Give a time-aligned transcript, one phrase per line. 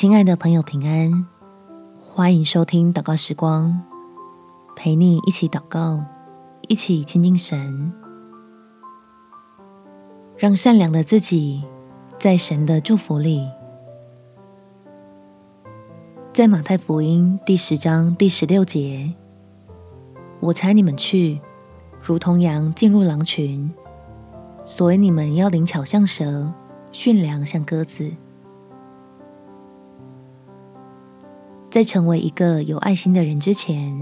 [0.00, 1.26] 亲爱的朋友，平安！
[2.00, 3.82] 欢迎收听祷告时光，
[4.74, 6.02] 陪你一起祷告，
[6.68, 7.92] 一起亲近神，
[10.38, 11.62] 让善良的自己
[12.18, 13.46] 在神的祝福里。
[16.32, 19.12] 在马太福音第十章第十六节，
[20.40, 21.38] 我差你们去，
[22.02, 23.70] 如同羊进入狼群，
[24.64, 26.50] 所以你们要灵巧像蛇，
[26.90, 28.10] 驯良像鸽子。
[31.70, 34.00] 在成为一个有爱心的人之前，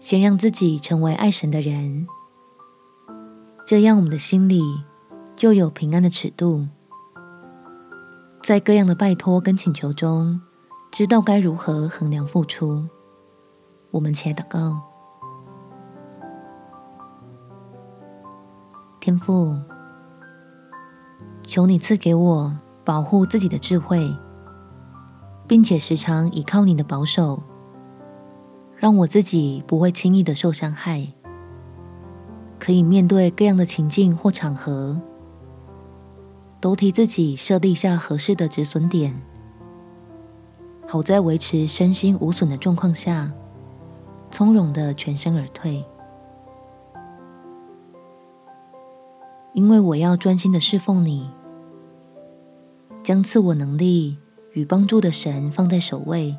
[0.00, 2.06] 先让自己成为爱神的人，
[3.66, 4.62] 这样我们的心里
[5.36, 6.66] 就有平安的尺度，
[8.42, 10.40] 在各样的拜托跟请求中，
[10.90, 12.88] 知道该如何衡量付出。
[13.90, 14.80] 我们且祷告：
[18.98, 19.54] 天父，
[21.42, 24.16] 求你赐给我保护自己的智慧。
[25.52, 27.42] 并且时常倚靠你的保守，
[28.74, 31.06] 让我自己不会轻易的受伤害，
[32.58, 34.98] 可以面对各样的情境或场合，
[36.58, 39.14] 都替自己设立下合适的止损点，
[40.88, 43.30] 好在维持身心无损的状况下，
[44.30, 45.84] 从容的全身而退。
[49.52, 51.30] 因为我要专心的侍奉你，
[53.02, 54.16] 将赐我能力。
[54.52, 56.36] 与帮助的神放在首位，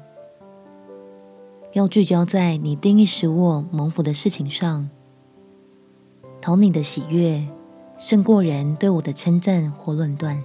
[1.72, 4.88] 要聚焦在你定义使我蒙福的事情上，
[6.40, 7.44] 讨你的喜悦
[7.98, 10.42] 胜过人对我的称赞或论断，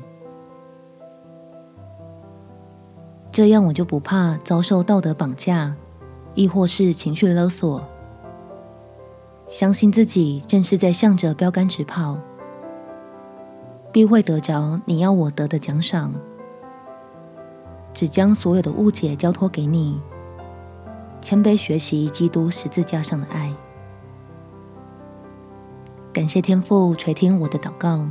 [3.31, 5.77] 这样我就不怕遭受道德绑架，
[6.35, 7.85] 亦或是情绪勒索，
[9.47, 12.19] 相信自己正是在向着标杆直跑，
[13.93, 16.15] 必会得着你要我得的奖赏。
[17.99, 20.01] 只将所有的误解交托给你，
[21.21, 23.53] 谦卑学习基督十字架上的爱。
[26.13, 28.09] 感谢天父垂听我的祷告，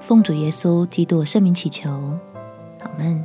[0.00, 1.90] 奉主耶稣基督圣名祈求，
[2.80, 3.22] 阿门。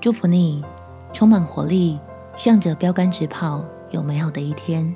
[0.00, 0.64] 祝福你，
[1.12, 2.00] 充满活力，
[2.36, 4.90] 向着标杆直跑，有美好的一天。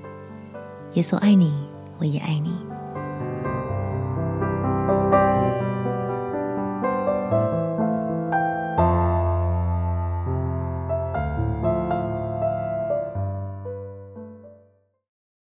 [0.95, 2.68] 耶稣爱你，我也爱你。